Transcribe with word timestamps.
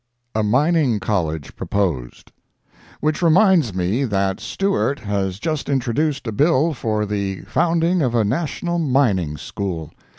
A 0.33 0.41
Mining 0.41 0.99
College 0.99 1.55
Proposed. 1.55 2.31
Which 3.01 3.21
reminds 3.21 3.75
me 3.75 4.03
that 4.05 4.39
Stewart 4.39 4.97
has 5.01 5.37
just 5.37 5.69
introduced 5.69 6.25
a 6.25 6.31
bill 6.31 6.73
for 6.73 7.05
the 7.05 7.41
founding 7.43 8.01
of 8.01 8.15
a 8.15 8.23
national 8.25 8.79
mining 8.79 9.37
school. 9.37 9.91